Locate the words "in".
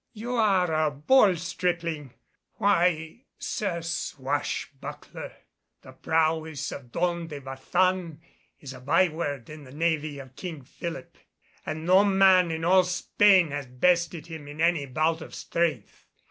9.51-9.63, 12.49-12.65, 14.47-14.59